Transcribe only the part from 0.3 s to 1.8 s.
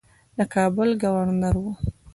د کابل ګورنر وو.